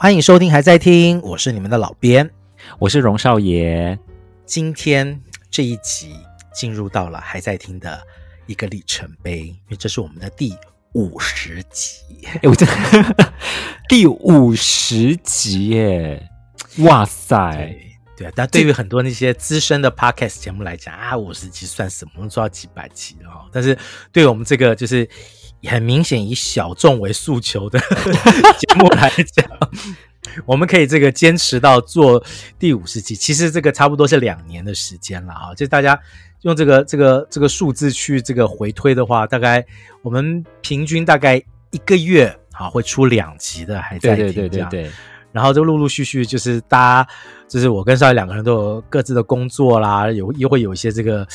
[0.00, 2.30] 欢迎收听，还在听，我是你们的老编，
[2.78, 3.98] 我是荣少爷。
[4.46, 5.20] 今天
[5.50, 6.14] 这一集
[6.54, 8.00] 进入到了还在听的
[8.46, 10.54] 一个里程碑，因为这是我们的第
[10.92, 11.96] 五十集。
[12.24, 12.64] 哎，我这
[13.90, 16.30] 第五十集耶！
[16.78, 17.76] 哇塞，
[18.16, 18.32] 对，啊。
[18.36, 22.28] 但对于很多那些资深的 podcast 节目来讲啊，五十集算什么？
[22.28, 23.46] 做到几百集了哈。
[23.52, 23.76] 但是
[24.12, 25.08] 对我们这个就是。
[25.66, 27.78] 很明显以小众为诉求的
[28.58, 29.44] 节目来讲，
[30.46, 32.22] 我们可以这个坚持到做
[32.58, 35.54] 第五十集，其实这个差不多是两年的时间了啊！
[35.56, 35.98] 就大家
[36.42, 39.64] 用这个这个这个数字去这个回推的话，大概
[40.02, 44.32] 我们平均大概一个月啊会出两集的，还在听这样。
[44.32, 44.90] 对对对对。
[45.30, 47.10] 然后就陆陆续续，就是大家，
[47.46, 51.26] 就是我跟少爷两个人都有各自的工作啦，有又会有一些这个，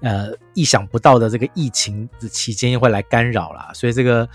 [0.00, 4.26] 呃，意想不到的这个疫情的期间又会来干扰啦，所以这个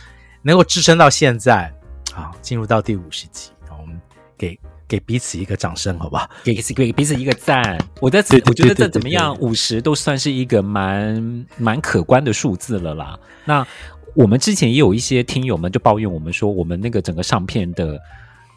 [0.42, 1.74] 能够支撑到现在，
[2.14, 4.00] 啊，进入到第五十集，我们
[4.38, 6.30] 给给彼此一个掌声，好不好？
[6.44, 7.78] 给给彼此一个赞。
[8.02, 13.18] 我在此，我觉得这怎么样，五十都算是一个蛮蛮可观的数字了啦。
[13.46, 13.66] 那
[14.14, 17.98] 我们之前也有一些听友们就抱怨我们说，我们那个整个上片的。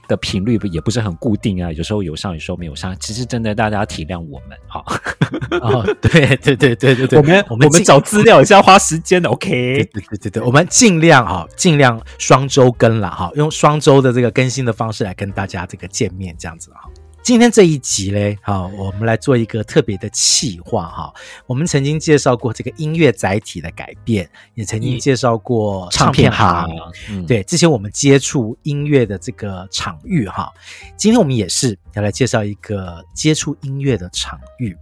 [0.08, 2.96] 的频率不也不是很固定啊，有时候有上，有时候没有上。
[2.98, 4.82] 其实真的，大家体谅我们哈。
[5.62, 9.28] 哦，对对对对对对，我们我们我们找资料也是要花时间的。
[9.28, 16.88] OK，对对对对对，我们尽量哈，尽量双周更了哈，用双周的这个更新的方式来跟大家这个见面，这样子哈。
[17.28, 21.12] 今天这一集嘞，好，我们来做一个特别的企划哈。
[21.46, 26.66] 我们曾经介绍过这个音乐载体的改变，也曾经介绍过唱片行，
[27.10, 30.50] 嗯、对，之前我们接触音乐的这个场域哈。
[30.96, 34.74] 今天我们也是要来介绍一个接触音乐的场域。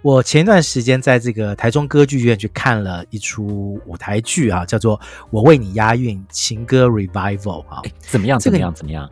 [0.00, 4.98] 我前一段时间在这个台中歌剧院去看了一出舞台剧啊，叫做
[5.30, 7.38] 《我为你押韵情歌 Revival》
[7.68, 8.40] 啊，怎么样？
[8.40, 8.72] 怎么样？
[8.72, 9.06] 怎么样？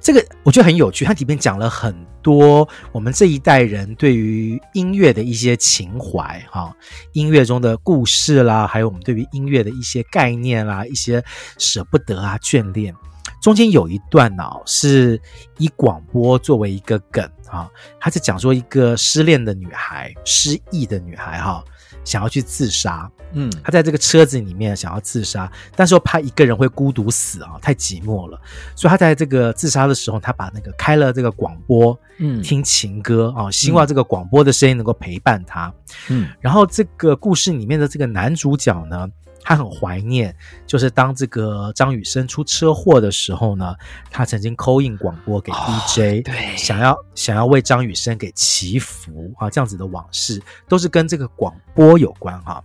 [0.00, 6.74] 这个我觉得很有趣，它里面讲了很多我们这一代人对于音乐的一些情怀，哈，
[7.12, 11.22] 音乐中的故事啦，还有我们对于音乐的一些概念啦，一些
[11.58, 12.94] 舍不得啊、眷恋。
[13.40, 15.20] 中间有一段呢，是
[15.58, 17.70] 以广播作为一个梗，哈，
[18.00, 21.64] 它是讲说一个失恋的女孩、失忆的女孩，哈。
[22.04, 28.38] 想要去自杀，嗯，她在这个车子里面想要自杀，但是又怕一个人会孤独死啊，太寂寞了，
[28.76, 35.72] 所以他在这个自杀的时候，他把那个开了这个广播，嗯，听情歌啊，希望这个广播的声音能够陪伴他，
[36.10, 39.08] 嗯，然后这个故事里面的这个男主角呢。
[39.46, 40.34] 他很怀念，
[40.66, 43.74] 就是当这个张雨生出车祸的时候呢，
[44.10, 52.64] 他曾经 call in 广播给 DJ，、哦、对，想要想要为张雨生给祈福啊，这样子的往事都是跟这个广播有关哈。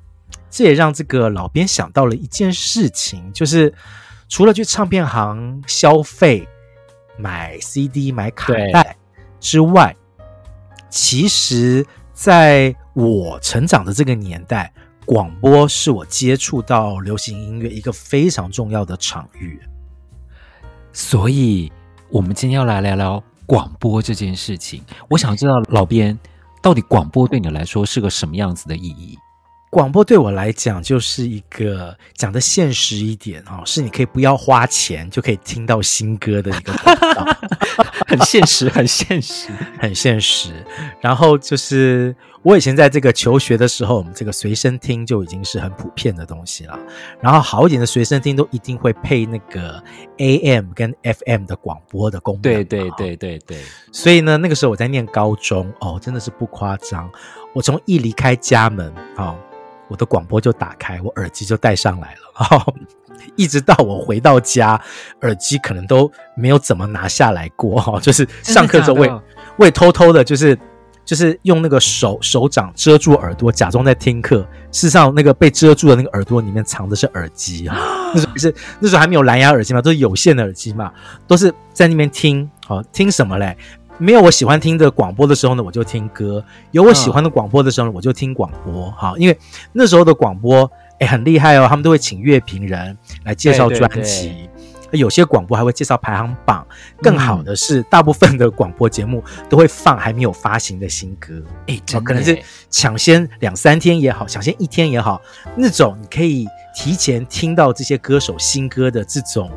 [0.50, 3.74] 这也让这个老编想到了一件事情，就是
[4.30, 6.48] 除了去唱片行消费
[7.18, 8.96] 买 CD 买卡带
[9.42, 9.94] 之外，
[10.90, 14.72] 其实在我成长的这个年代。
[15.10, 19.60] 广播是我接触到流行音乐一个非常重要的场域，
[20.94, 21.72] 所以
[22.12, 24.84] 我们今天要来聊聊广播这件事情。
[25.10, 26.16] 我想知道老编，
[26.62, 29.18] 到底广播对你来说是个什么样子的意义？
[29.72, 37.26] 广播对我来讲就是一个讲的现实一点哦，是你可以不要花钱就可以听到新歌的一个广告，
[38.08, 39.50] 很现实，很现实，
[39.80, 40.50] 很现实。
[41.00, 46.80] 然后就是我以前在这个求学的时候，我们这个随身听就已经是很普遍的东西了。
[47.22, 49.84] 然后好一点的随身听都一定会配那个
[50.18, 52.42] AM 跟 FM 的广播的功能。
[52.42, 53.60] 对对对对对。
[53.92, 57.08] 所以呢，那个时候我在念高中哦，真的是不夸张，
[57.54, 59.26] 我从一离开家门啊。
[59.26, 59.40] 哦
[59.90, 62.74] 我的广播就打开，我耳机就戴上来了，哦，
[63.36, 64.80] 一直到我回到家，
[65.22, 69.12] 耳机可能都没有怎么拿下来过，哈， 就是上课的时候会
[69.58, 70.58] 会偷偷的，就是
[71.04, 74.42] 就是用那个手手掌遮住耳朵，假装在听课，
[74.72, 77.76] 事实上那个被遮住的那个耳朵里面藏的是耳机哈，
[78.14, 80.94] 那时候是那时候还没有蓝牙耳机嘛，都是有线的耳机嘛，
[81.28, 83.58] 都是在那边听，好听什么嘞？
[84.00, 86.42] 没有我喜欢听的广播的时候呢，我就听歌；
[86.72, 88.90] 有我喜欢的广播的时候呢，我就听广播。
[88.92, 89.38] 好，因为
[89.74, 94.50] 那时候的广播诶很厉害哦，他们都会请乐评人来介绍专辑，
[94.92, 96.66] 有些广播还会介绍排行榜。
[97.02, 101.34] 更好的是，大部分的广播节目都会放还没有发行的新歌，
[101.68, 105.22] 诶，可能是抢先两三天也好，抢先一天也好，
[105.58, 109.52] 那种你可以提前听到这些歌手新歌的这种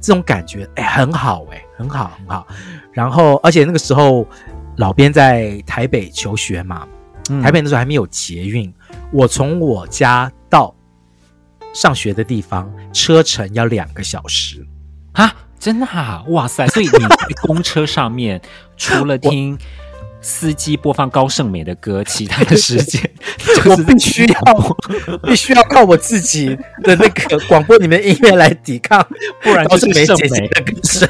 [0.00, 2.46] 这种感觉，诶，很好，诶，很好，很好。
[2.92, 4.26] 然后，而且那个时候，
[4.76, 6.86] 老边在台北求学嘛，
[7.30, 8.72] 嗯、台北那时候还没有捷运，
[9.12, 10.74] 我从我家到
[11.72, 14.66] 上学的地方车程要两个小时，
[15.12, 16.66] 啊，真的啊，哇塞！
[16.68, 17.08] 所以你在
[17.42, 18.40] 公车上面
[18.76, 19.58] 除了听。
[20.20, 23.00] 司机播放高胜美的歌，其他的时间
[23.66, 24.76] 我必须要
[25.24, 29.06] 必须要靠我自己的那个广播里面的音乐来抵抗，
[29.42, 31.08] 不然高胜美姐姐的歌声。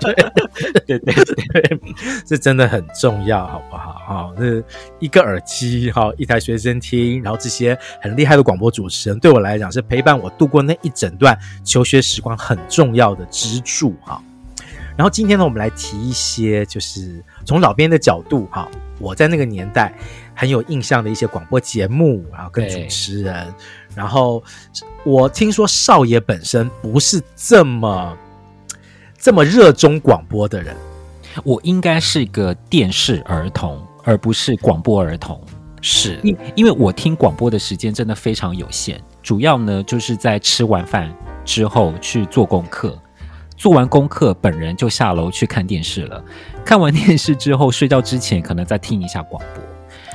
[0.00, 1.80] 对对对对，
[2.26, 3.92] 这真的很重要，好不好？
[4.06, 4.62] 哈，那
[4.98, 14.22] 一个耳机，哈，一台随身听，然后这些很厉害的广播主持人，对我来讲是陪伴我度过那一整段求学时光很重要的支柱，哈。
[15.00, 19.94] 然后今天呢，我们来提一些，就是从老编的角度哈，我在那个年代
[20.34, 23.46] 很有印象的一些广播节目，然后跟主持人。
[23.94, 24.44] 然后
[25.02, 28.14] 我听说少爷本身不是这么
[29.18, 30.76] 这么热衷广播的人，
[31.44, 35.42] 我应该是个电视儿童，而不是广播儿童。
[35.80, 41.10] 是，因因为我听广播的时间真的非常有限，主要呢就是在吃完饭
[41.42, 43.00] 之后去做功课。
[43.60, 46.24] 做完功课，本人就下楼去看电视了。
[46.64, 49.62] 看完电视之后，睡觉之前可能再听一下广播。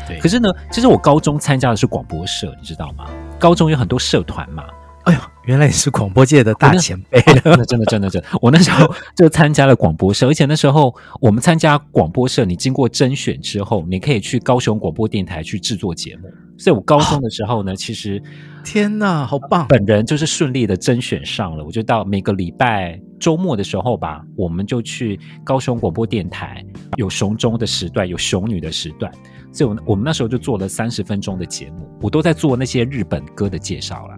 [0.08, 3.06] 对，可是呢，其实我高中参加的是广播社，你知道吗？
[3.38, 4.64] 高中有很多社团嘛。
[5.04, 8.28] 哎呦，原来你是广播界的大前辈，真的，真的，真的，真的。
[8.42, 16.30] 我那时候 就参加了广播社，而且那时候我们参加广播社，你经过甄选之后，你可以去高雄广播电台去制作节目。
[16.58, 18.22] 所以我高中的时候呢，哦、其实
[18.64, 19.68] 天哪，好棒！
[19.68, 26.66] 本人就是顺利的甄选上了，我就到每个礼拜周末的时候吧，我们就去高雄广播电台，
[26.96, 29.12] 有雄中的时段，有雄女的时段，
[29.52, 34.18] 所以我我们那时候就做了三十分钟的节目，我都在做那些日本歌的介绍了。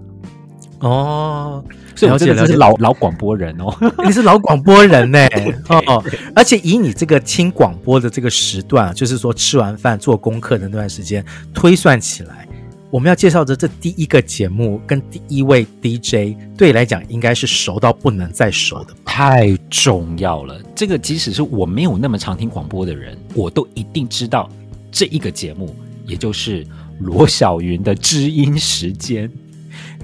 [0.80, 1.64] 哦，
[1.96, 3.76] 所以我真的是老 老广播人哦，
[4.06, 5.28] 你是老广播人呢
[5.70, 6.04] 哦，
[6.36, 12.48] 而且以你这个听广播的这个时段，就是说吃完饭做功课的那段时间推算起来，
[12.92, 20.62] 我们要介绍的这第一个节目跟第一位 DJ，对你来讲应该是熟到不能再熟的，太重要了。
[20.76, 24.48] 这个即使是我没有那么常听广播的人，我都一定知道
[24.92, 25.76] 这一个节目，
[26.06, 26.64] 也就是
[27.00, 29.28] 罗小云的知音时间。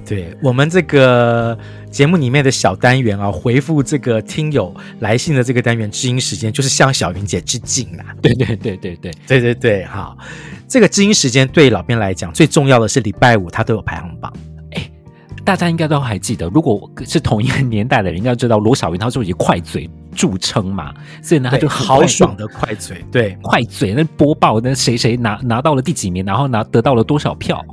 [0.05, 1.57] 对我们这个
[1.89, 8.05] 节目里面的小单元啊，回复这个听友来信的这个单元“知音时间”，就是向小云姐致敬啦。
[8.21, 10.17] 对对对对对对对对，好，
[10.67, 14.33] 这个“知音时间”对老编来讲最重要的是礼拜五它都有排行榜。
[14.71, 14.91] 哎，
[15.45, 27.63] 大家应该都还记得，如果是同一个年代的人，应该知道罗小云他是以快嘴著称嘛，所以呢，他就豪爽的快嘴，对，快嘴那播报那谁谁拿拿到了第几名，然后拿得到了多少票。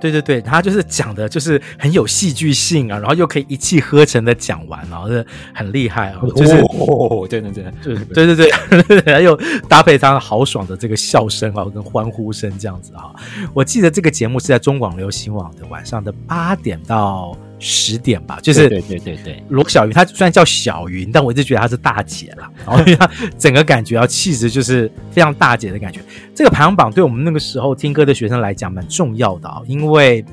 [0.00, 5.24] 对对对，他就是讲的，就是很有戏剧性啊，然后又可以一气呵成的讲完，然后是
[5.54, 9.38] 很厉害啊，就是哦，真的真的，对对对对，还有
[9.68, 13.12] 搭配他豪爽的这个笑声啊，跟欢呼声这样子啊。
[13.52, 22.50] 我记得这个节目是在中广流行网的晚上的八点到十点吧，就是对对对对，罗小云，她虽然叫小云，但我一直觉得她是大姐啦。
[22.66, 23.08] 然后她
[23.38, 26.00] 整个感觉啊，气质就是非常大姐的感觉。
[26.34, 30.24] 这个排行榜对我们那个时候听歌的学生来讲蛮重要的啊，因为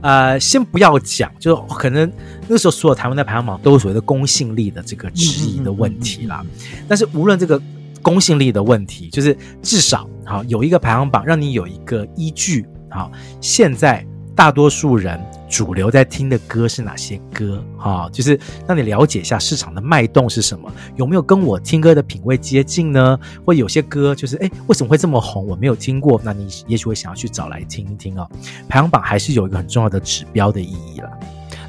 [0.00, 2.10] 呃，先不要讲，就可能
[2.48, 6.42] 那个时候所有台湾的排行榜都有所谓的公信力的这个质疑的问题啦。
[6.88, 7.60] 但是无论这个
[8.00, 12.64] 公信力的问题，就是至少好有一个排行榜让你有一个依据。
[12.88, 14.04] 好，现在
[14.40, 15.20] 大多数人。
[15.50, 17.62] 主流在听的歌是哪些歌？
[17.76, 23.18] 哈，就是让你了解一下市场的脉动是什么，有没有跟我听歌的品味接近呢？
[23.44, 25.46] 或有些歌就是，哎，为什么会这么红？
[25.46, 28.26] 我没有听过，那你也许会想要去找来听一听哦。
[28.66, 31.10] 排行榜还是有一个很重要的指标的意义啦。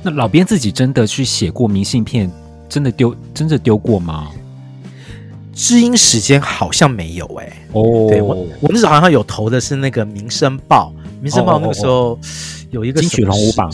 [0.01, 2.31] 那老编自己真的去写过明信片，
[2.69, 4.29] 真的丢，真的丢过吗？
[5.53, 7.67] 知音时间好像没有哎、欸。
[7.73, 12.17] 哦，对我，我那时候好像有投的是那个民生报，民生报那个时候。
[12.71, 13.69] 有一个金曲龙虎榜，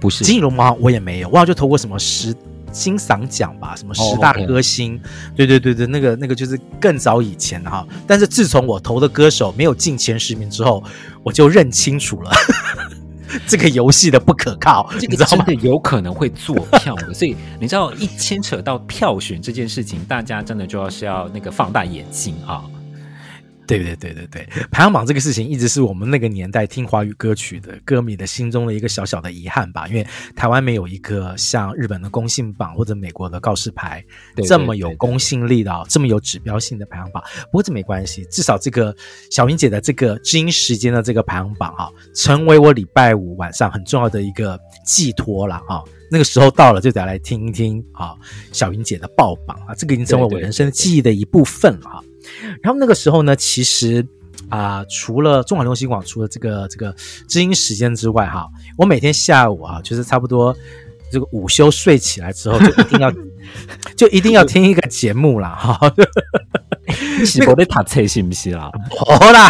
[0.00, 2.34] 不是金曲龙虎榜，我也没有，我好像就投过什么十
[2.72, 5.36] 金嗓奖吧，什么十大歌星，oh, okay.
[5.36, 7.86] 对对对对，那个那个就是更早以前哈。
[8.06, 10.82] 但是自从我投的歌手没有进前十名之后，
[11.22, 12.30] 我就认清楚了
[13.46, 17.12] 这个游戏的不可靠，这个真的有可能会做票的。
[17.12, 22.64] 所以你知道，一牵扯到票选这件事情，大家真的就要是要那个放大眼睛啊。
[23.68, 34.02] 对对对对对，排行榜这个事情一直是我们那个年代听华语歌曲的歌迷的心中的一个小小的遗憾吧，因为台湾没有一个像日本的公信榜或者美国的告示牌
[34.46, 37.22] 这么有公信力的、这么有指标性的排行榜。
[37.46, 38.94] 不过这没关系，至少这个
[39.30, 45.82] 小云姐的这个知音时间的这个排行榜哈，成为我礼拜五晚上很重要的一个寄托了啊。
[46.10, 48.14] 那个时候到了，就得来听一听啊
[48.50, 52.02] 小云姐的爆榜啊，这个已经成为我人生记忆的一部分了哈。
[52.62, 54.06] 然后那个时候呢，其实
[54.48, 56.94] 啊、呃，除了中广流行网，除了这个这个
[57.26, 58.46] 知音时间之外，哈，
[58.76, 60.56] 我每天下午啊，就是差不多
[61.10, 63.12] 这个午休睡起来之后，就一定要
[63.96, 65.50] 就一定要听一个节目啦。
[65.50, 65.94] 哈。
[67.18, 68.70] 你 是不在读册是不是啦？
[68.96, 69.48] 好啦，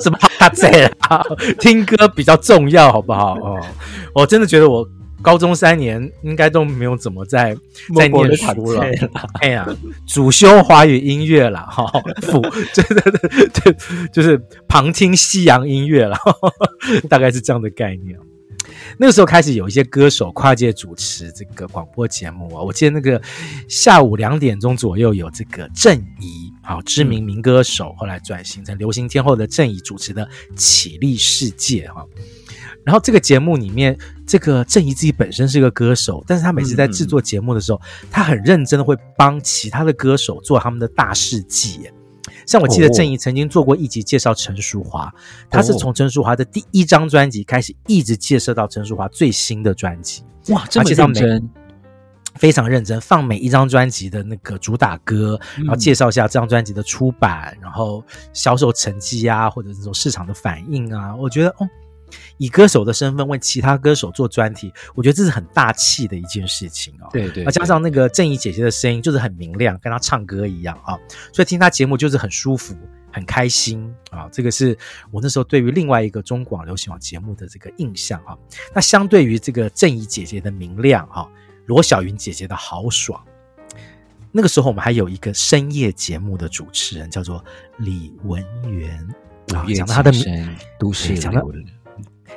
[0.00, 1.24] 什么读册啦？
[1.58, 3.34] 听歌比较重要，好不好？
[3.38, 3.58] 哦，
[4.14, 4.86] 我真的觉得我。
[5.22, 7.56] 高中三年应该都没有怎么在
[7.94, 8.84] 在念书了，
[9.40, 9.66] 哎呀，
[10.06, 11.86] 主修华语音乐了哈，
[12.22, 13.76] 辅对对对对，
[14.12, 14.36] 就是
[14.68, 16.16] 旁听西洋音乐了，
[17.08, 18.18] 大概是这样的概念。
[18.98, 23.20] 那个时候开始有一些歌手跨界主持这个广播节目啊，我记得那个
[23.68, 32.04] 下午两点钟左右有这个郑怡，好知名民歌手，后来转型成流行天后的郑怡主持的《綺丽世界》哈。
[32.84, 33.96] 然后这个节目里面，
[34.26, 41.88] 这个郑怡自己本身是一个歌手，但是他每次在制作节目的时候，嗯、他很认真的会帮其他的歌手做他们的大事记。
[42.44, 45.08] 像我记得郑怡曾经做过一集介绍陈淑樺，
[45.48, 50.24] 他是从陈淑华的第一张专辑开始，一直介绍到陈淑华最新的专辑。
[50.48, 51.50] 哇，这么认真，
[52.34, 61.68] 非常认真，放每一张专辑的那个主打歌，然后介绍一下这张专辑的出版，然后销售成绩啊，或者这种市场的反应啊，我觉得哦。
[62.38, 67.08] 以歌手的身份为其他歌手做专题，我觉得这是很大气的一件事情哦。
[67.12, 70.98] 对对，加上那个正义姐姐的声音就是很明亮，跟她唱歌一样啊，
[71.32, 72.76] 所以听她节目就是很舒服、
[73.12, 74.28] 很开心啊。
[74.32, 74.76] 这个是
[75.10, 78.36] 我那时候对于另外一个中广流行网节目的这个印象啊。
[78.74, 81.28] 那相对于这个正义姐姐的明亮哈，
[81.66, 83.22] 罗小云姐姐的豪爽，
[84.30, 87.44] 那个时候我们还有一个深夜节目的主持人叫做
[87.78, 88.98] 李文源
[89.54, 91.42] 啊，讲到他的名，都市讲到。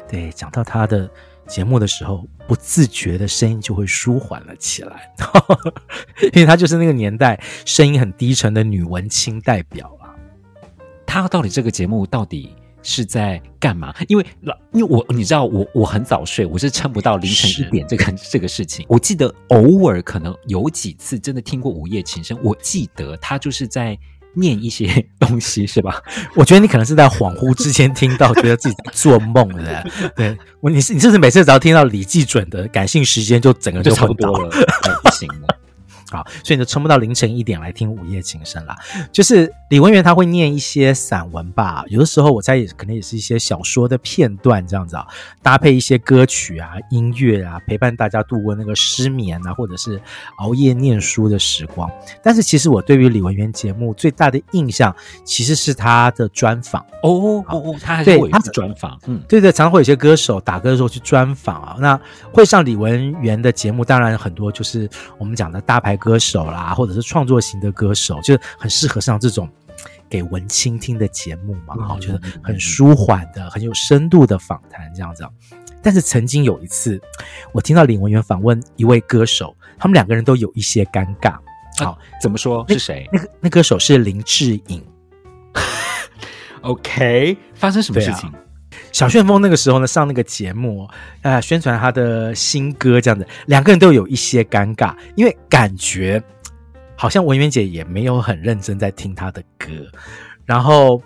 [0.07, 1.09] 对，讲到他的
[1.47, 5.11] 节目的时候，不自觉的声音就会舒缓了起来，
[6.33, 10.13] 因为他就是那个年代声音很低沉的女文青代表啊。
[11.05, 13.93] 他到底这个节目到底是在干嘛？
[14.07, 18.85] 因为老，因为我你知道，我我很早睡，我是撑不到凌晨一点这个这个事情。
[18.87, 23.97] 我记得偶尔可能有几次真的听过午夜情深，我记得他就是在。
[24.35, 26.01] 念一些东西是吧？
[26.35, 29.83] 我觉得你可能是在恍惚之间听到，觉得自己在做梦了。
[30.15, 34.49] 对，我你是你是不是每次只要听到李济准的感性时间，就整个就差不多了，
[35.03, 35.54] 不行了。
[36.11, 38.77] 好，所以你就撑不到凌晨一点来听午夜情深啦。
[39.11, 45.07] 就是李文源他会念一些散文吧，有的时候我猜也可能也是一些小说的片段这样子啊，
[45.41, 49.99] 搭配一些歌曲啊、音乐啊，陪伴大家度过那个失眠啊，或者是
[50.37, 51.89] 熬夜念书的时光。
[52.21, 61.77] 但是其实我对于李文源节目最大的印象，其实是他的专访哦哦哦，他还是会有专访，嗯，对对，常常会有些歌手打歌的时候去专访啊。
[61.79, 61.99] 那
[62.31, 65.94] 会上李文源的节目，当然很多就是我们讲的大牌。
[65.97, 69.49] 歌手啦，或者是创作型的歌手，就很适合上这种
[70.09, 75.25] 给文青听的节目嘛，好，就是很舒缓的、很有深度的访谈这样子。
[75.81, 76.99] 但是曾经有一次，
[77.51, 81.37] 我听到李文源访问一位歌手，他们两个人都有一些尴尬。
[81.77, 82.65] 好，啊，怎么说？
[82.69, 83.07] 是谁？
[83.11, 84.83] 那个那歌手是林志颖。
[86.61, 88.31] OK，发生什么事情？
[88.91, 90.87] 小旋风那个时候呢，上那个节目，
[91.21, 96.23] 呃，宣传他的新歌这样子，两个人都有一些尴尬，因为感觉
[96.95, 99.67] 好像文媛姐也没有很认真在听他的歌，
[100.45, 101.01] 然后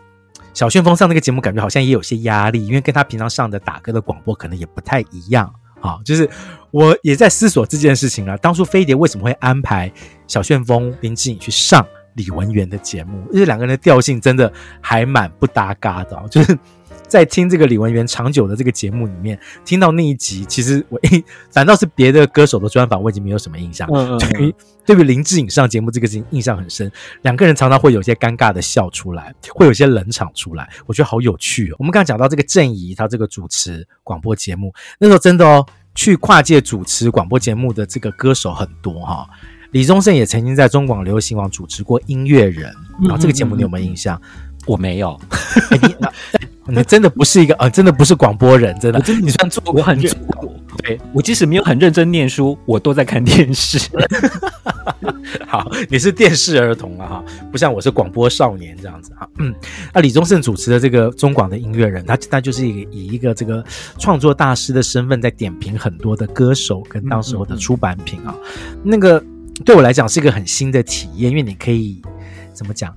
[0.53, 5.97] 小旋风上那个节目，感觉好像也有些压力，因为跟他平常上的打歌的广播可能也不太一样啊。
[6.05, 6.29] 就是
[6.69, 9.91] 我也在思索这件事情啊，当初飞碟为什么会安排
[10.27, 11.83] 小旋风林志颖去上
[12.13, 13.23] 李文媛的节目？
[13.31, 16.55] 因为两个人的调性真的还蛮不搭嘎的，就是。
[17.09, 20.97] 在听这个李文源长久的这个节目里面，听到那一集，其实我
[21.51, 23.89] 反倒是别的歌手的专访，我已经没有什么印象。
[23.91, 26.89] 嗯嗯嗯，对于对于林志颖上节目这个事情印象很深，
[27.23, 31.75] 两个人常常会有些尴尬的笑出来，会有些冷场出来，我觉得好有趣哦。
[31.79, 39.29] 我们刚刚讲到这个郑怡，他这个主持广播节目，那时候真的哦，去跨界主持广播节目的这个歌手很多哈、哦。
[39.71, 44.15] 李宗盛也曾经在中广流行网主持过音乐人，然后这个节目你有没有印象？
[44.15, 45.19] 嗯嗯嗯，我没有。
[45.71, 45.77] 你
[46.87, 48.99] 真的不是一个啊，真的不是广播人，真的。
[49.01, 50.09] 真的你算做过很久，
[50.83, 53.79] 对，我即使没有很认真念书，我都在看电视。
[55.45, 59.27] 好，你是电视儿童啊哈，不像我是广播少年这样子哈。
[59.37, 59.53] 嗯，
[59.93, 63.63] 那李宗盛主持的这个中广的音乐人，他他就是一个以一个这个
[63.97, 68.35] 创作大师的身份，在点评很多的歌手跟当时候的出版品啊。
[68.83, 69.23] 那个
[69.65, 72.01] 对我来讲是一个很新的体验，因为你可以
[72.53, 72.95] 怎么讲？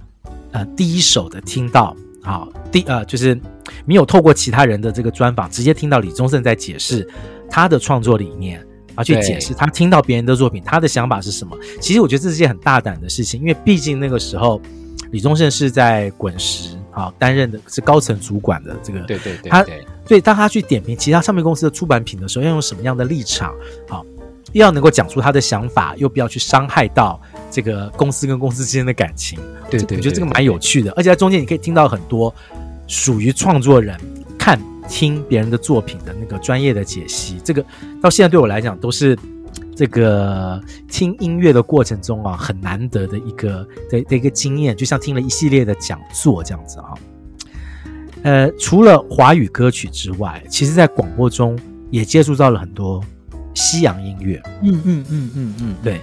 [0.53, 1.97] 呃，第一手的听到。
[2.23, 3.39] 好，第呃，就是
[3.85, 7.07] 没有透过其他人的这个专访，直接听到李宗盛在解释
[7.51, 8.65] 他的创作理念，
[8.95, 11.57] 而去解释他听到别人的作品，他的想法是什么。
[11.81, 14.61] 其实我觉得这是件很大胆的事情，因为毕竟那个时候
[15.11, 19.65] 李宗盛是在滚石啊担任的是高层主管的这个，对对对，他
[20.07, 23.53] 所以当他去点评其他唱片公司的出版品的时候，要用什么样的立场？
[23.89, 24.22] 好，又
[24.61, 29.39] 要能够讲出他的想法，又不要去伤害到这个公司跟公司之间的感情。
[29.71, 32.35] 对对，对，我觉得这个蛮有趣的，而且在中间你可以听到很多
[32.87, 33.99] 属于创作人
[34.39, 37.41] 看听别人的作品的那个专业的解析。
[37.45, 37.65] 这个
[38.01, 39.19] 到现在对我来讲都是。
[39.75, 46.95] 这个听音乐的过程中啊，很难得的一个的的一个经验，就像听了一系列的讲座这样子啊。
[48.23, 51.59] 呃，除了华语歌曲之外，其实在广播中
[51.91, 53.03] 也接触到了很多
[53.55, 54.41] 西洋音乐。
[54.63, 56.01] 嗯嗯嗯嗯嗯，对，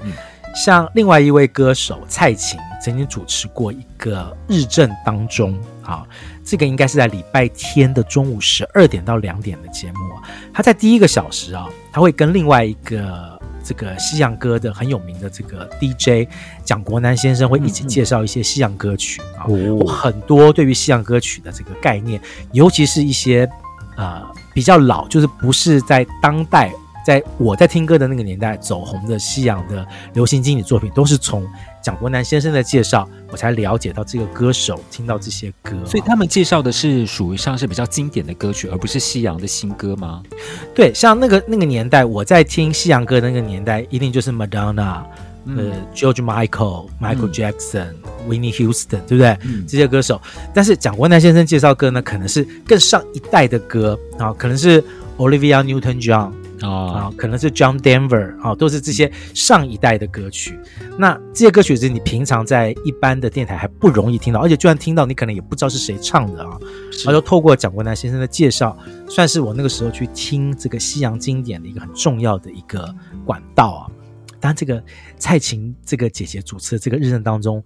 [0.55, 6.05] 像另外一位歌手蔡琴曾经主持过一个日正当中啊，
[6.43, 10.23] 这个应该是在礼拜天的中午十二点到两点的节目啊。
[10.53, 13.37] 他在第一个小时啊，他会跟另外一个。
[13.61, 16.27] 这个西洋歌的很有名的这个 DJ
[16.63, 22.19] 蒋国南先生会一起介绍一些西洋歌曲啊，我很多对于西洋歌曲的这个概念，
[22.53, 23.47] 尤其是一些
[23.95, 26.71] 呃比较老，就是不是在当代。
[27.09, 31.43] 在我在听歌的那个年代走红的西洋的流行经典作品，都是从
[31.81, 35.75] 蒋国南先生的介绍，我才了解到这个歌手，听到这些歌。
[35.87, 40.21] 所以他们介绍的是属于像是比较经典的歌曲，而不是西洋的新歌吗？
[40.75, 45.01] 对，像那个那个年代，我在听西洋歌的那个年代，一定就是 Madonna、
[45.45, 49.35] 嗯、呃，George Michael、Michael Jackson、嗯、Whitney Houston，对不对？
[49.45, 50.21] 嗯、这些歌手。
[50.53, 54.83] 但是蒋国南先生介绍歌呢，可能是更上一代的歌啊，可能是
[55.17, 56.33] Olivia Newton-John。
[56.61, 60.59] 啊，可能是 John Denver 啊，都是这些上一代的歌曲。
[60.97, 66.57] 那这些歌曲是你平常在一般的电台还不容易听到，而且就算听到，你可能也不知道是谁唱的啊。
[67.05, 72.93] 然后透过蒋国南先生的介绍，算是我那个时候去听这个西洋经典的一个很重要的一个
[73.25, 73.81] 管道啊。
[74.41, 74.81] 当然，这个
[75.17, 77.63] 蔡琴这个姐姐主持的这个日程当中，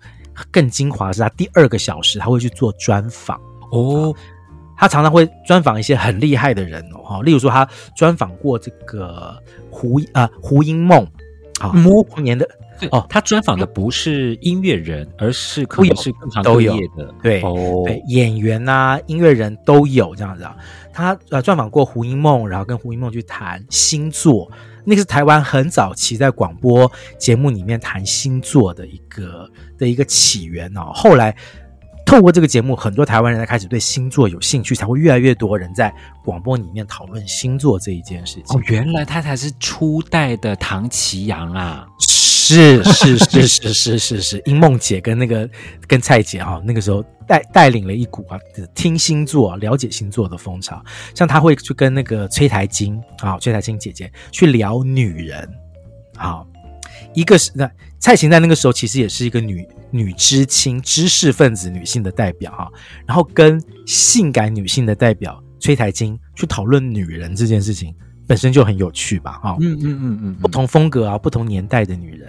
[0.51, 3.39] 更精华的是她第二个小时，她会去做专访
[3.71, 4.13] 哦。
[4.83, 9.33] 他常常会专访一些很厉害的人哦，例如说他专访过这个
[9.71, 11.07] 胡啊胡因梦
[11.61, 12.45] 啊，模糊年的
[12.91, 20.53] 哦，他专访的不是音乐人，而是可能是各行各业的，对哦，对演员啊，音乐人都有这样子啊。
[20.91, 24.51] 他呃专访过胡因梦，然后跟胡因梦去谈星座，
[24.83, 31.33] 那个是台湾很早期在广播节目里面谈星座的一个的一个起源哦，后来。
[32.13, 35.91] 透过这个节目，很多台湾人才开始对星座有兴趣，才会越来越多人在
[36.23, 38.55] 广播里面讨论星座这一件事情。
[38.55, 41.87] 哦，原来他才是初代的唐綺阳啊！
[41.99, 45.49] 是是是是是是是，英梦姐跟那个
[45.87, 48.37] 跟蔡姐哈，那个时候带带领了一股啊
[48.75, 50.79] 听星座、了解星座的风潮。
[51.15, 55.49] 像他会去跟那个崔台金啊，崔台金姐姐去聊女人，
[56.15, 56.45] 好。
[57.15, 57.69] 一个是那
[58.03, 62.69] 蔡琴在那个时候其实也是一个女女知青、知识分子、女性的代表哈，
[63.07, 67.95] 然后跟性感女性的代表崔台金去讨论女人这件事情，
[68.27, 72.27] 本身就很有趣吧哈，嗯嗯嗯嗯，不同风格啊，不同年代的女人，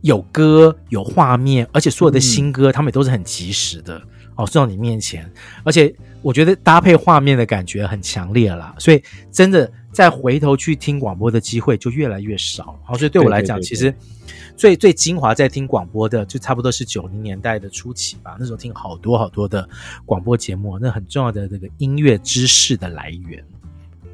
[0.00, 4.00] 有歌有画面，而且所有的新歌，他们也都是很及时的
[4.34, 5.30] 哦，送到你面前，
[5.62, 12.78] 而且我觉得搭配画面的感觉很强烈啦，所以真的再回头去听广播的机会就越来越少。
[12.84, 13.94] 好，所以对我来讲，对对对对其实
[14.56, 18.36] 最最精华在听广播的，就差不多是九零年代的初期吧。
[18.38, 19.68] 那时候听好多好多的
[20.04, 23.44] 广播节目，那很重要的这个音乐知识的来源。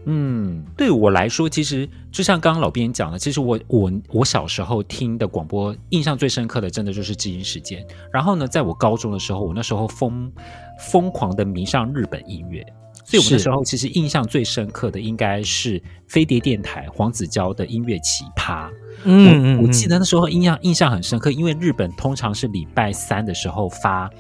[0.09, 7.83] 嗯，对我来说，其实就像刚刚老编讲的，其实我我我小时候听的广播，印象最深刻的，真的就是《知音时间》。
[8.13, 10.33] 然后呢，在我高中的时候，我那时候疯
[10.79, 12.65] 疯狂的迷上日本音乐，
[13.07, 18.69] 所以我那时候其实印象最深刻的，应该是飞碟电台黄子佼的音乐奇葩。
[19.05, 24.11] 嗯，我我记得那时候印象印象很深刻，因为日本通常是礼拜三的时候发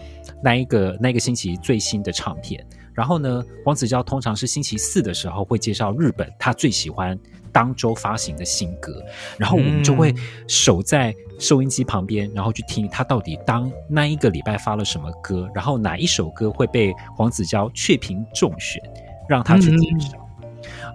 [0.40, 2.64] 那一个那一个星期最新的唱片。
[2.94, 7.18] 然后呢，黄子佼通常是星期四的时候会介绍日本他最喜欢
[7.56, 9.02] 当周发行的新歌，
[9.38, 10.14] 然后我们就会
[10.46, 18.82] 守在收音机旁边，然后去听他到底当那一个礼拜发了什么歌，然后哪一首歌会被黄子佼雀屏中选，
[19.26, 20.18] 让他去介绍。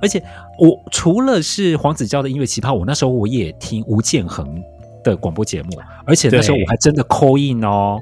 [0.04, 0.24] 而且
[0.60, 4.64] 我除了是黄子佼的音乐奇葩，我那时候我也听吴建衡
[5.04, 5.70] 的广播节目，
[6.06, 8.00] 而且那时候我还真的 call in 哦。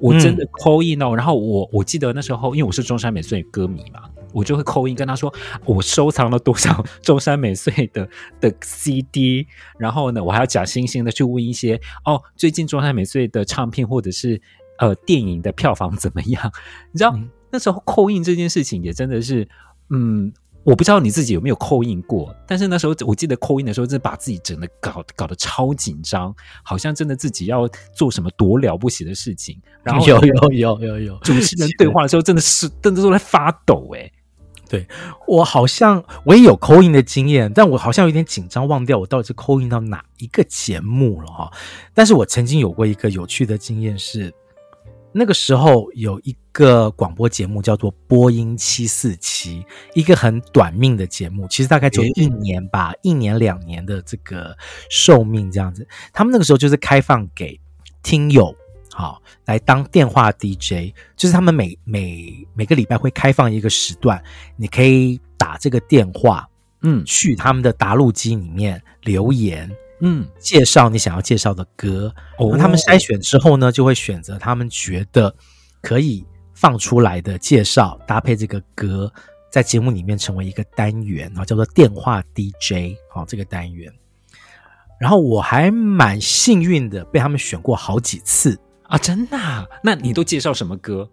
[0.00, 4.00] 我真的 call in 哦，嗯、然后我我记得那时候，因为我是中山美穗歌迷嘛，
[4.32, 5.32] 我就会 call in 跟他说，
[5.64, 8.08] 我收藏了多少中山美穗的
[8.40, 9.46] 的 CD，
[9.78, 14.40] 然后呢，我还要假惺惺的去问一些哦，最近中山美穗的唱片或者是
[14.78, 16.52] 呃电影的票房怎么样？
[16.92, 19.48] 你知道、嗯、那时候 call in 这件事情也真的是，
[19.90, 20.32] 嗯。
[20.64, 29.60] 我不知道你自己有没有 call in 过，但是那时候我记得 call in 的时候，真的把自己整的搞搞得超紧张，好像真的自己要做什么多了不起的事情。
[29.82, 34.08] 然后有有有有有，主持人对话的时候，真的是真的都在发抖哎。
[34.72, 34.88] 对，
[35.28, 41.52] 我好像我也有扣音的经验，但我好像有点紧张，忘掉我到底是扣音到哪一个节目了哈。
[41.92, 44.32] 但是我曾经有过一个有趣的经验是。
[45.14, 49.60] 那个时候有一个广播节目叫做《播音七四七》，
[49.92, 54.56] 一个很短命的节目，其实大概就一年吧，一年两年的这个
[54.88, 55.86] 寿命这样子。
[56.14, 57.60] 他们那个时候就是开放给
[58.02, 58.56] 听友，
[59.44, 64.22] 来当电话 DJ，就是他们每每每个礼拜会开放一个时段，
[64.56, 66.48] 你可以打这个电话，
[66.82, 69.70] 嗯，去他们的答录机里面留言。
[70.04, 75.32] 嗯，介绍你想要介绍的歌，那他们筛选之后呢，就会选择他们觉得
[75.80, 76.24] 可以
[76.54, 79.12] 放出来的介绍，搭配这个歌，
[79.48, 83.92] 在节目里面成为一个单元，然后叫做电话 DJ，好，这个单元。
[84.98, 88.58] 然后我还蛮幸运的，被他们选过好几次
[88.92, 89.66] 啊，真的啊？
[89.82, 91.08] 那你都介绍什么歌？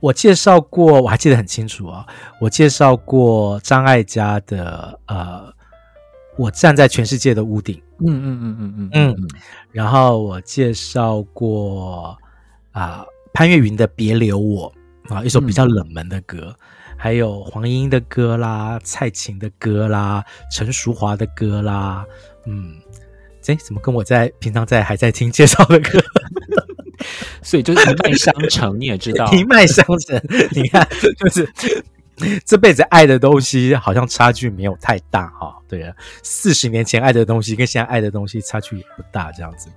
[0.00, 2.04] 我介绍过，我还记得很清楚啊，
[2.40, 5.56] 我介绍过张艾嘉的呃。
[6.36, 9.28] 我站在全世界的屋顶，嗯嗯嗯嗯嗯嗯，嗯，
[9.72, 12.16] 然后我介绍过
[12.70, 14.72] 啊潘越云的《别留我》
[15.12, 16.64] 啊，一首比较冷门的歌，嗯、
[16.96, 22.06] 还有黄莺莺的歌啦，蔡琴的歌啦，陈淑桦的歌啦，
[22.46, 22.76] 嗯，
[23.48, 25.98] 哎，怎么跟我在平常在还在听介绍的歌，
[27.42, 30.20] 所以就是一脉相承，你也知道， 一脉相承，
[30.52, 30.86] 你看
[31.18, 31.84] 就是。
[32.44, 39.68] 这辈子爱的东西好像差距没有太大哈，对啊，四十年前爱的东西跟现在爱的东西差距也不大，这样子，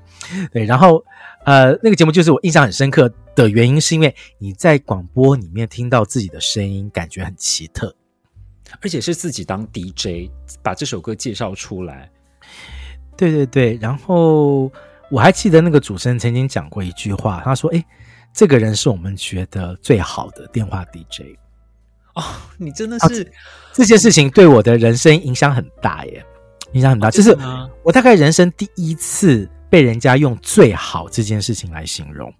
[0.51, 0.65] 对。
[0.65, 1.05] 然后，
[1.45, 7.95] 呃，那个节目就是我印象很深刻的原因，是因为你在广播里面听到自己的声音，感觉很奇特，
[8.81, 10.31] 而且是自己当 DJ
[10.63, 12.09] 把这首歌介绍出来。
[13.17, 14.71] 对对对，然后
[15.09, 17.85] 我还记得那个主持人曾经讲过一句话，他说：“哎，
[18.33, 21.37] 这个人是我们觉得最好的电话 DJ。”
[22.15, 22.23] 哦，
[22.57, 23.27] 你真的是、啊、
[23.73, 26.25] 这件事情对我的人生影响很大耶，
[26.73, 27.07] 影响很大。
[27.07, 27.37] 哦、就是
[27.83, 32.33] 我大概人生第一次被人家用“最好”这件事情来形容。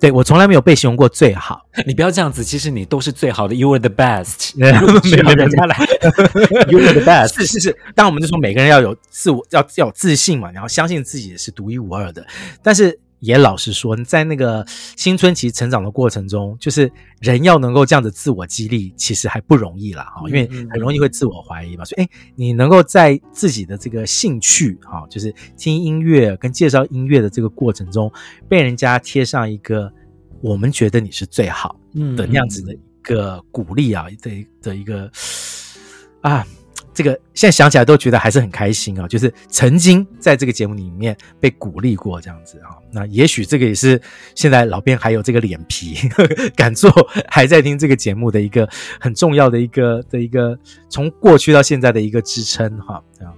[0.00, 1.60] 对，我从来没有被形容过最好。
[1.86, 4.52] 你不要这样子，其实你都是最好的，You are the best。
[4.58, 5.76] 没有人家来，
[6.70, 7.34] You are the best。
[7.34, 12.26] 是是是，当然我们就说每个人要有自我，要要有自信嘛，然后相信自己是独一无二的。
[12.62, 12.98] 但是。
[13.20, 14.64] 也老实说，在那个
[14.96, 21.84] 青春期成长的过程中，就是人要能够这样子自我激励，其实还不容易啦，哈，因为很容易会自我怀疑嘛。
[21.84, 28.12] 所以，哎，你能够在自己的这个兴趣，哈，就是听音乐跟介绍音乐的这个过程中，
[28.48, 29.92] 被人家贴上一个
[30.40, 31.78] 我们觉得你是最好
[32.16, 35.10] 的那样子的一个鼓励啊，的的一个
[36.20, 36.46] 啊。
[36.98, 39.06] 这个现在想起来都觉得还是很开心啊！
[39.06, 42.74] 就是曾经在这个节目里面被鼓励过这样子啊。
[42.90, 44.02] 那也许这个也是
[44.34, 46.90] 现在老编还有这个脸皮呵呵 敢做，
[47.28, 50.58] 还在听这个节目的一个很重要的一个的一个
[50.88, 53.00] 从过去到现在的一个支撑哈。
[53.16, 53.32] 这样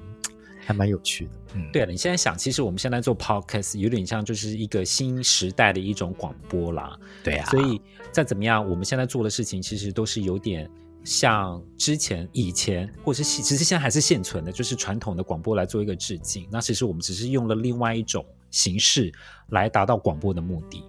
[0.65, 1.31] 还蛮有趣的。
[1.53, 6.97] 嗯，对了，你现在想，其实我们现在做 podcast 有点像就是一个新时代的一种广播啦。
[7.23, 7.79] 对啊，所以
[8.11, 10.67] 再怎么样，我们现在做的事情其实都是有点。
[11.05, 16.47] 向之前、以前，或是其实现在还是现存的，就是传统的广播来做一个致敬。
[16.51, 19.13] 那其实我们只是用了另外一种形式
[19.49, 20.85] 来达到广播的目的。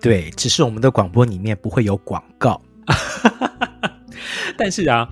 [0.00, 2.60] 对，只是我们的广播里面不会有广告。
[4.56, 5.08] 但是啊，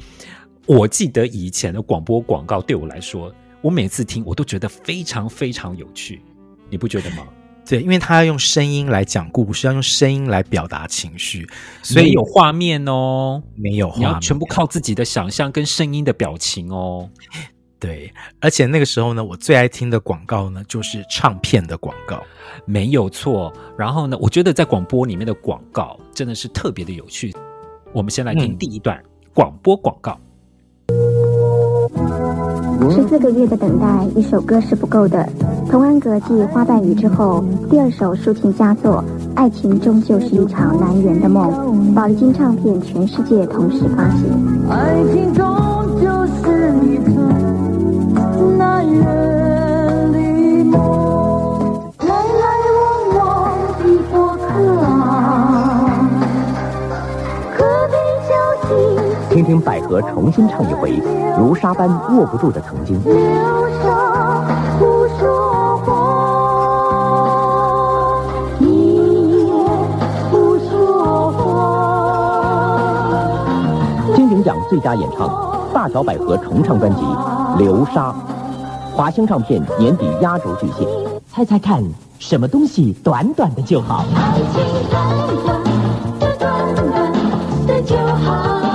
[0.66, 6.22] 我记得以前的广播广告对我来说，我每次听我都觉得非常非常有趣，
[6.68, 7.26] 你不觉得吗？
[7.66, 11.46] 对，因为他要用声音来讲故事，要用声音来表达情绪，
[11.82, 17.10] 所以有画面哦，没有画面，你要全部靠自己的想象跟声音的表情哦。
[17.78, 22.22] 对，而且那个时候呢，我最爱听的广告呢，就是唱片的广告，
[22.64, 23.52] 没有错。
[23.76, 27.34] 然后呢，我觉得在广播里面的广告真的是特别的有趣。
[27.92, 29.02] 我们先来听第一段
[29.34, 30.18] 广播广告。
[32.90, 35.28] 十四个月的等待，一首歌是不够的。
[35.68, 39.02] 童安格继《花瓣雨》之后，第二首抒情佳作
[39.34, 41.50] 《爱情终究是一场难圆的梦》，
[41.94, 44.26] 宝丽金唱片全世界同时发行。
[44.70, 45.46] 爱情终
[59.46, 61.00] 听听百合重新唱一回，
[61.38, 63.00] 如沙般握不住的曾经。
[74.16, 75.30] 金鼎奖最佳演唱，
[75.72, 77.02] 大小百合重唱专辑
[77.56, 78.10] 《流沙》，
[78.96, 80.84] 华星唱片年底压轴巨献。
[81.32, 81.80] 猜猜看，
[82.18, 84.04] 什么东西短短的就好？
[84.12, 85.08] 爱情短
[85.44, 85.60] 短
[86.18, 87.12] 的，短短
[87.68, 88.65] 的就好。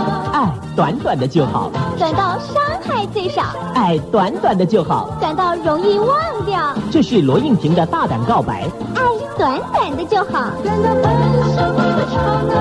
[0.71, 3.43] 爱短短的就好，短到伤害最少。
[3.73, 6.73] 爱短短的就好，短到容易忘掉。
[6.89, 8.63] 这是罗应婷的大胆告白。
[8.95, 9.03] 爱
[9.38, 11.03] 短短的就好，短到分
[11.51, 12.53] 手的刹那。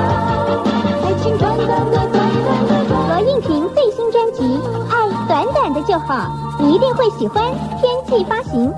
[1.06, 2.10] 爱情短短的。
[3.28, 4.42] 应婷最新专辑
[4.88, 6.14] 《爱短短的就好》，
[6.62, 7.44] 你一定会喜欢。
[7.80, 8.72] 天气发行。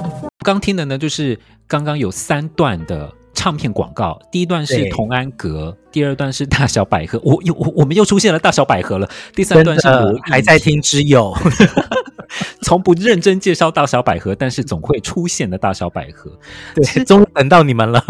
[0.44, 3.10] 刚听的呢，就是刚刚有三段的
[3.42, 4.16] 唱片广告。
[4.30, 7.20] 第一段是同安格，第二段是大小百合。
[7.24, 9.10] 我又我我们又出现了大小百合了。
[9.34, 11.34] 第三段是我还在听之友，
[12.62, 16.30] 从不认真介绍大小百合，但是总会出现的大小百合。
[16.72, 18.00] 对，终于等到你们了。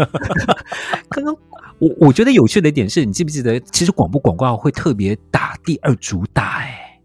[1.09, 1.35] 刚刚。
[1.79, 6.99] 我我觉得有趣的一点是，你记不记得，其实广播广告会特别打第二主打，哎，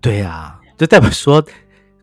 [0.00, 1.44] 对啊，就代表说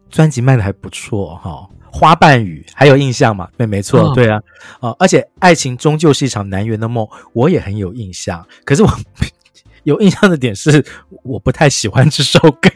[0.08, 1.68] 专辑卖的还不错哈。
[1.92, 3.48] 花瓣雨还有印象吗？
[3.58, 4.42] 对，没错，对啊，
[4.80, 8.46] 啊，而且爱情终究是一场难圆的梦，我也很有印象。
[8.64, 8.90] 可是我
[9.84, 10.86] 有印象的点是，
[11.24, 12.70] 我不太喜欢这首歌。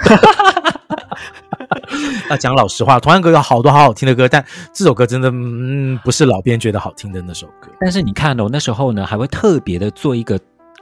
[2.30, 4.44] 要 讲老实话，同安格有好多好好听的歌，但
[4.74, 7.70] 这首歌真的嗯不是老编觉得好听的那首歌。
[7.80, 10.40] 但是你看哦，那时候呢还会特别的做一个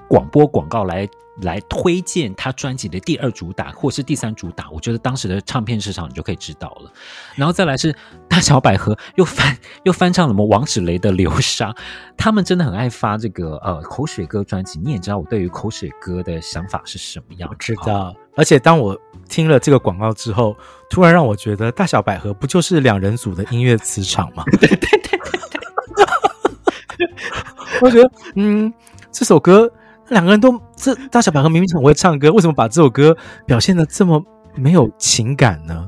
[0.09, 1.07] 广播广告来
[1.43, 6.91] 来推荐他专辑的第二主打或是第三主打，我觉得当时的唱片市场你就可以知道了。
[7.35, 7.95] 然后再来是
[8.27, 11.71] 大小百合又翻又翻唱了什么王芷蕾的《流沙》，
[12.17, 14.79] 他们真的很爱发这个呃口水歌专辑。
[14.83, 17.49] 你也知道我对于口水歌的想法是什么样？
[17.49, 18.13] 我知道。
[18.35, 18.97] 而且当我
[19.29, 20.57] 听了这个广告之后，
[20.89, 24.43] 突然让我觉得大小百合不就是两人组的音乐磁场吗？
[24.59, 25.19] 对对对对
[26.97, 27.09] 对，
[27.81, 28.73] 我觉得嗯，
[29.11, 29.71] 这首歌
[30.09, 34.23] 两个人都这大小百合明明很会唱歌，为什么把这首歌表现的这么
[34.55, 35.87] 没有情感呢？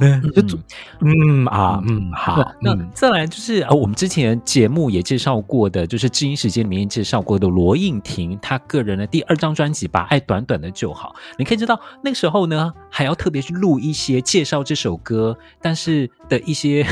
[0.00, 0.58] 嗯，就
[1.00, 16.86] 嗯啊嗯好，那再来就是啊，我们之前节目也介绍过的，就是知音时间里面介绍过的罗应婷，她个人的第二张专辑《把爱短短的就好》，你可以知道那个时候呢，还要特别去录一些介绍这首歌，但是的一些。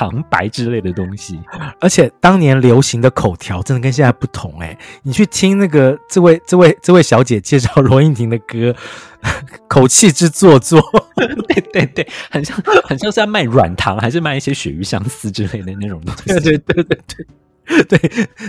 [0.00, 1.38] 旁白之类的东西，
[1.78, 4.78] 而且当年流行的口条真的跟现在不同哎、欸！
[5.02, 8.74] 你去听那个这位这位这位小姐介绍罗应婷的歌，
[9.68, 10.80] 口气之做作，
[11.48, 16.24] 对对对，很像很像是在卖软糖，还是卖一些鳕鱼香丝之类的那种东西。
[16.28, 17.26] 对对对对对。
[17.88, 17.98] 对，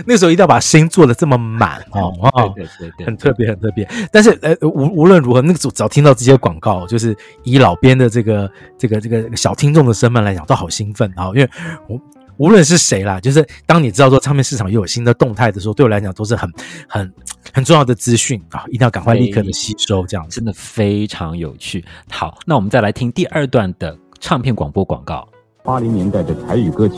[0.06, 2.12] 那时候一定要把声音做的这么满哦，
[2.54, 3.88] 对对对对，很特别很特别。
[4.10, 11.26] 但是呃，无无论如何，那个时候只要听到这些广告，就是以老编的这个这个这个小听众的身份来讲，都好兴奋啊！
[11.28, 11.48] 因为
[11.88, 12.00] 无
[12.38, 16.50] 无论是谁啦，就是当你知道说唱片市场又有新的动态的时候，对我来讲都是很
[16.88, 17.12] 很
[17.52, 21.84] 很重要的资讯啊，一定要赶快立刻的吸收，这样真的非常有趣。
[22.10, 25.28] 好，那我们再来听第二段的唱片广播广告。
[25.62, 26.96] 八零年代的台语歌曲。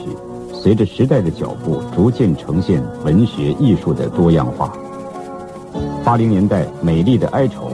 [0.62, 4.72] 随着时代的脚步，逐渐呈现文学艺术的多样化。
[6.02, 7.70] 八零年代《美丽的哀愁》，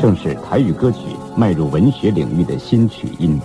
[0.00, 0.98] 正是台语歌曲
[1.36, 3.40] 迈入文学领域的新曲音。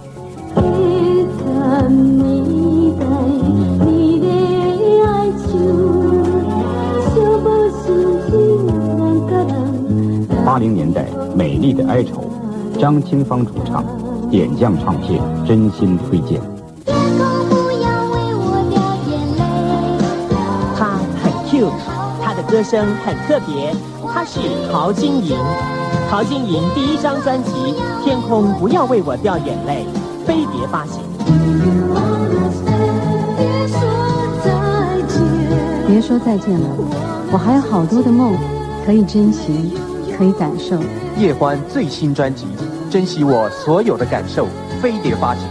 [10.45, 12.23] 八零年代美丽的哀愁，
[12.79, 13.85] 张清芳主唱，
[14.29, 16.41] 点将唱片真心推荐。
[22.49, 23.71] 歌声很特别，
[24.11, 24.39] 他是
[24.71, 25.37] 陶晶莹。
[26.09, 27.51] 陶晶莹第一张专辑
[28.03, 29.85] 《天空不要为我掉眼泪》
[30.25, 31.03] 飞碟发行。
[35.87, 36.69] 别说再见了，
[37.31, 38.35] 我还有好多的梦
[38.83, 39.77] 可以珍惜，
[40.17, 40.79] 可以感受。
[41.17, 42.47] 叶欢最新专辑
[42.91, 44.47] 《珍惜我所有的感受》
[44.81, 45.43] 飞碟发行。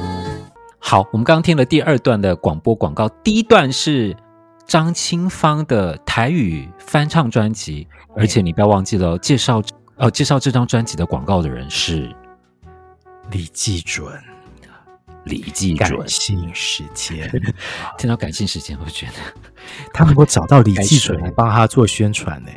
[0.81, 4.17] 好，我们刚刚听了第二段的广播广告，第一段是
[4.67, 9.63] 张清芳的台语翻唱专辑，而且你不要忘记了介绍
[9.97, 12.11] 呃介绍这张专辑的广告的人是
[13.31, 14.11] 李济准。
[15.25, 17.31] 李济准，感性时间，
[17.99, 19.13] 听到感性时间，我觉得
[19.93, 22.51] 他能够找到李济准来帮他做宣传呢。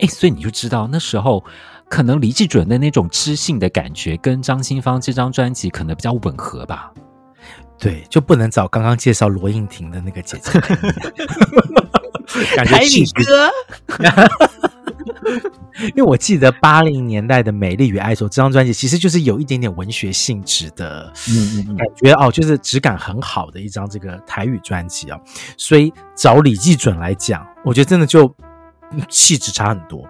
[0.00, 1.44] 哎，所以你就知道那时候
[1.88, 6.92] 可能李济准的那种知性的感觉，跟张清芳这张专辑可能比较吻合吧。
[7.78, 10.50] 对，就不能找刚刚介绍罗应婷的那个姐姐，
[12.56, 13.50] 感觉是歌。
[15.94, 25.20] 因为我记得八零年代的《美丽与哀愁》这张专辑，其实就是有一点点文学性质的，嗯嗯，感觉哦，就是质感很好的一张这个台语专辑啊。
[25.58, 28.34] 所以找李济准来讲，我觉得真的就
[29.08, 30.08] 气质差很多。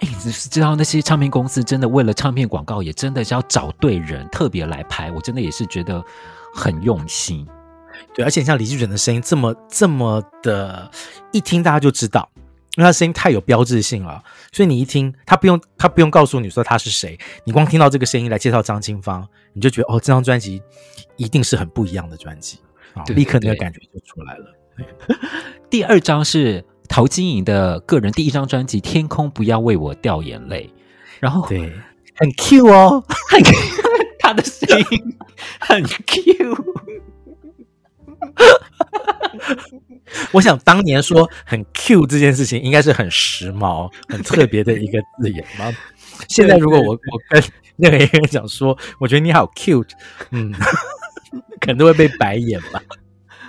[0.00, 5.10] 哎，你知道那些唱片公司真的为了唱片广告，也真的是要找对人，特别来拍。
[5.12, 6.02] 我真的也是觉得
[6.54, 7.46] 很用心。
[8.14, 10.90] 对，而且像李季准的声音这么这么的，
[11.32, 12.30] 一听大家就知道。
[12.76, 20.60] 因为他声音太有标志性了，所以你一听他不用他不用告诉你说他是谁，你光听到这个声音来介绍张清芳，你就觉得哦，这张专辑
[21.16, 22.58] 一定是很不一样的专辑
[22.94, 24.52] 啊，立刻那个感觉就出来了。
[25.70, 30.68] 第二张是陶晶莹的个人第一张专辑《天空不要为我掉眼泪》，
[31.20, 31.72] 然后对，
[32.16, 33.52] 很 Q 哦， 很 Q，
[34.18, 35.16] 他的声音
[35.60, 36.74] 很 Q。
[40.32, 45.72] 我想当年说很 Q 这件事情，应该是很时髦、很特别的一个字眼吧。
[46.28, 47.42] 现在如果我我跟
[47.76, 49.90] 任何一个人讲说，我觉得你好 cute，
[50.30, 50.52] 嗯，
[51.60, 52.80] 可能都会被白眼吧。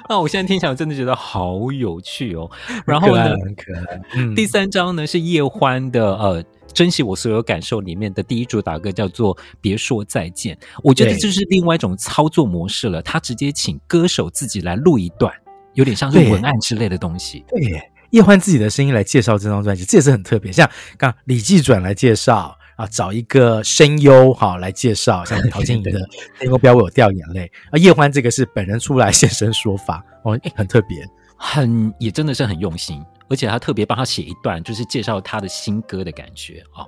[0.07, 2.49] 那我现在听起来真的觉得好有趣哦。
[2.85, 4.01] 然后呢，很可爱。
[4.13, 6.43] 嗯，第三张呢是叶欢的呃，
[6.75, 10.55] 珍惜我所有感受里面的第一主打歌叫做别说再见。
[10.83, 15.33] 我觉得这是另外一种操作模式了，他直接请歌手自己来录一段。
[15.73, 17.43] 有点像是文案之类的东西。
[17.49, 20.51] 对，叶欢自己的声音来介绍这张专辑，这也是很特别。
[20.51, 25.91] 像刚李济转来介绍啊，找一个声优哈来介绍，像陶晶莹的
[26.39, 36.85] 《天空不要为我掉眼泪》啊，叶欢这个是本人出来现身说法哦，很特别，很也真的是很用心，而且他特别帮他写一段，就是介绍他的新歌的感觉哦。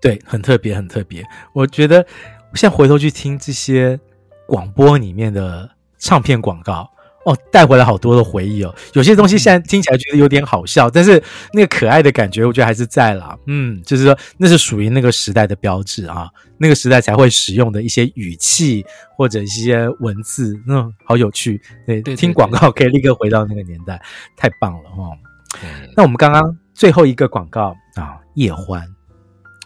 [0.00, 1.24] 对，很特别，很特别。
[1.52, 2.04] 我觉得
[2.54, 3.98] 现在回头去听这些
[4.46, 6.90] 广播里面的唱片广告。
[7.24, 8.74] 哦，带回来好多的回忆哦。
[8.94, 13.38] 有些东西现在听起来觉得有点好笑，但是那个可爱的感觉，我觉得还是在啦。
[13.46, 18.84] 嗯，就是说那是属于那个时代的标志啊，那个时代才会使用的一些语气
[19.16, 21.62] 或者一些文字，嗯，好有趣。
[21.86, 24.02] 对对，对，对，听广告可以立刻回到那个年代，
[24.36, 25.16] 太棒了哦。
[25.96, 28.80] 那我们刚刚最后一个广告啊，叶欢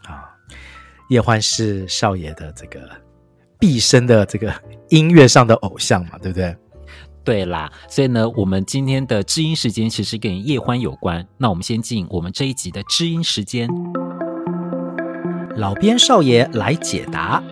[0.05, 0.25] 啊，
[1.09, 2.81] 叶欢是少爷的这个
[3.59, 4.53] 毕生的这个
[4.90, 6.57] 音乐上的偶像嘛，对不对？
[7.25, 11.27] 对啦，所以呢，我们今天的知音时间其实跟叶欢有关。
[11.38, 13.68] 那我们先进我们这一集的知音时间，
[15.57, 17.42] 老边少爷来解答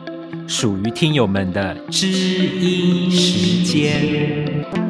[0.47, 4.84] 属于听友们的知音时间。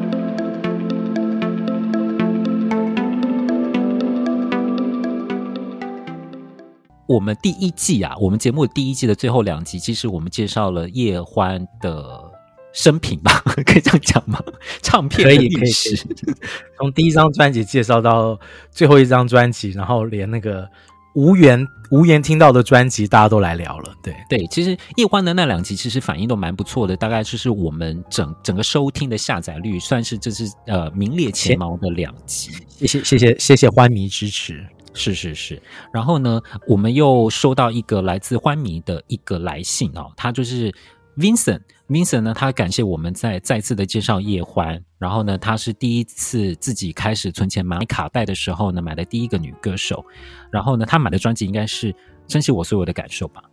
[7.07, 12.31] 我们第一季啊，我们节目第一季的最后两集，其实我们介绍了叶欢的。
[12.77, 13.31] 生平吧，
[13.65, 14.37] 可以这样讲吗？
[14.81, 16.35] 唱片的历史，可以可以可以，
[16.77, 18.37] 从第一张专辑介绍到
[18.69, 20.67] 最后一张专辑，然后连那个
[21.13, 23.93] 无缘无缘听到的专辑，大家都来聊了。
[24.03, 32.51] 对对，其实叶欢的那两集其实反应都蛮不错的，大概就是我们整整个收听的下载率，算是这是呃名列前茅的两集。
[32.67, 35.61] 谢谢谢谢谢谢欢迷支持，是是是。
[35.93, 40.73] 然后呢，我们又收到一个来自欢迷的一个来信哦，他就是
[41.17, 41.61] Vincent。
[41.87, 50.03] Vincent 呢，他感谢我们在再次的介绍叶欢，然后呢，他是第一次自己开始存钱买卡带的时候呢，买的第一个女歌手，
[50.49, 51.93] 然后呢，他买的专辑应该是
[52.25, 53.43] 《珍惜我所有的感受》吧，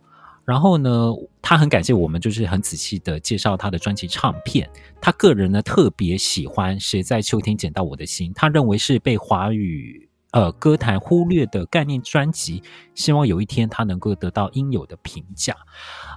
[0.45, 1.13] 然后呢，
[1.43, 4.67] 他很感谢我们，就是很仔细的介绍他的专辑唱片，
[4.99, 12.61] 他个人呢特别喜欢《谁在秋天捡到我的心》，他认为是被华语呃歌坛忽略的概念专辑，
[12.93, 15.55] 希望有一天它能够得到应有的评价。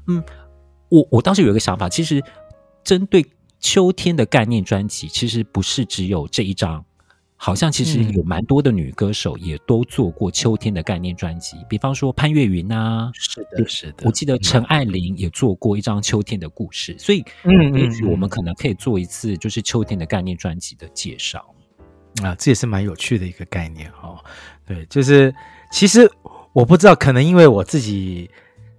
[0.08, 0.22] 嗯，
[0.88, 2.22] 我我当时有一个想法，其实
[2.82, 3.24] 针对
[3.60, 6.84] 秋天的概念专辑，其实不是只有这一张。
[7.38, 14.04] 好像其实有蛮多的女歌手也都做过秋天的概念专辑，比方说潘越云啊，是的，是的。
[14.06, 21.44] 我记得陈爱玲也做过一张秋天的故事，所以，嗯，也许我们可能可以做一次就是秋天的概念专辑的介绍
[22.22, 24.16] 啊，这也是蛮有趣的一个概念哈。
[24.66, 25.34] 对，就是
[25.70, 26.10] 其实
[26.52, 28.30] 我不知道，可能因为我自己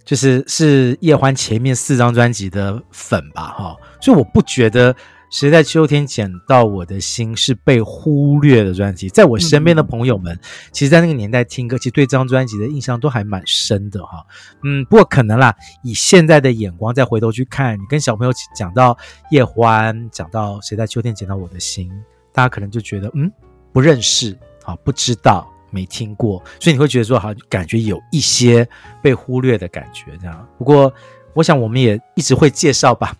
[0.04, 4.94] 就是是叶欢前面四张专辑的粉吧，哈，所以我不觉得。
[5.30, 10.40] 谁在秋天捡到我的心是被忽略的专辑，在我身边的朋友们，
[10.72, 14.24] 其实，在那个年代听歌，其实对这张专辑的印象都还蛮深的哈。
[14.64, 18.96] 嗯，不过可能啦，以现在的眼光再回头去看，你跟小朋友讲到
[19.30, 21.92] 叶欢，讲到谁在秋天捡到我的心，
[22.38, 23.28] 大家可能就觉得嗯，
[23.72, 28.64] 不认识啊，不知道，没听过，所以你会觉得说，好像，感觉有一些
[29.02, 30.48] 被忽略的感觉这样。
[30.56, 30.94] 不过，
[31.34, 33.12] 我想我们也一直会介绍吧。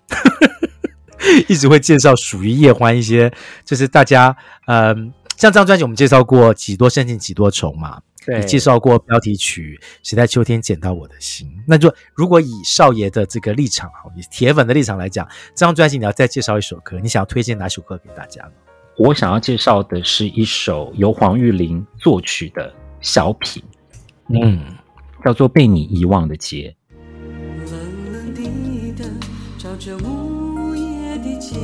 [1.48, 3.28] 一直会介绍属于叶欢一些，
[3.64, 4.36] 就是大家，
[4.68, 4.94] 嗯、呃，
[5.36, 11.48] 像这张专辑我们介绍过几多深情几多愁嘛，对，介绍过标题曲《谁在秋天捡到我的心》。
[11.66, 18.52] 那就如果以少爷的这个立场，以铁粉的立场来讲，这张专辑你要再介绍一首歌，你想要推荐哪首歌给大家呢？
[18.98, 23.62] 我想要介绍的是一首由黄玉玲作曲的小品，
[24.28, 24.60] 嗯，
[25.24, 26.74] 叫做《被你遗忘的街》。
[27.70, 28.42] 冷冷的
[28.96, 29.08] 灯
[29.56, 31.54] 照着午夜的街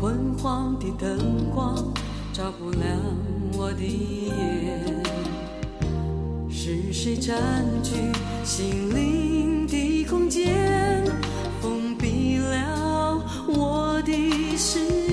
[0.00, 1.76] 昏黄的灯光
[2.32, 2.98] 照不亮
[3.56, 5.04] 我的眼，
[6.50, 7.92] 是谁占据
[8.42, 10.52] 心灵的空间，
[11.60, 14.12] 封闭了我的
[14.56, 15.03] 世界。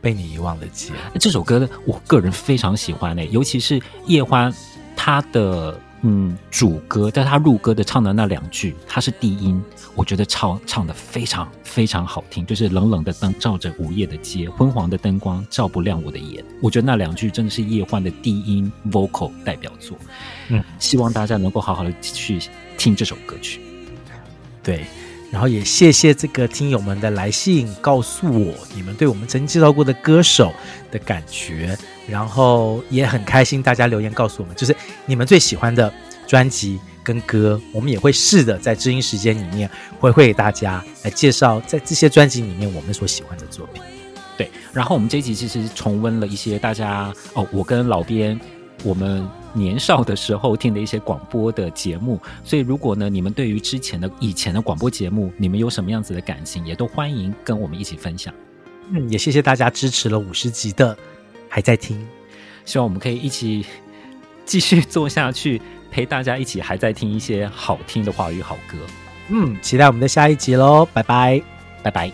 [0.00, 4.52] 被你遗忘的街，这首歌呢，我个人非常喜欢呢，尤其是叶欢
[4.96, 5.78] 他的。
[6.02, 9.60] 嗯，主歌，在他入歌的唱的那两句，他是低音，
[9.96, 12.46] 我觉得唱唱的非常非常好听。
[12.46, 16.44] 就是冷冷的灯照着午夜的街，昏黄的灯光照不亮我的眼。
[16.62, 19.98] 我觉得那两句真的是叶欢的低音 vocal 代表作。
[20.50, 22.38] 嗯，希望大家能够好好的去
[22.76, 23.60] 听这首歌曲。
[24.62, 24.86] 对。
[25.30, 30.52] 然后也谢谢这个听友们的来信，告诉我你们对我们曾经介绍过的歌手
[30.90, 31.76] 的感觉。
[32.08, 34.74] 然后也很开心，大家留言告诉我们，就是
[35.04, 35.92] 你们最喜欢的
[36.26, 39.68] 专辑跟歌，我们也会试着在知音时间里面
[40.00, 43.82] 会会给大家来介绍，在这些专辑里面我们所喜欢的作品。
[44.38, 48.40] 对，然后我们这一集其实重温了一些大家哦，我跟老编
[48.82, 49.28] 我们。
[49.52, 58.32] 年少的时候听的一些广播的节目，所以如果呢，你们对于之前的以前的广播节目，你们有什么样子的感情，也都欢迎跟我们一起分享。
[58.90, 60.96] 嗯，也谢谢大家支持了五十集的
[61.48, 62.06] 还在听，
[62.64, 63.66] 希望我们可以一起
[64.44, 68.78] 继续做下去，陪大家一起还在听一些好听的华语好歌。
[69.28, 71.42] 嗯，期待我们的下一集喽，拜拜，
[71.82, 72.10] 拜拜。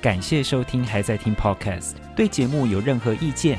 [0.00, 3.58] 感谢收听还在听 Podcast，对节目有任何意见，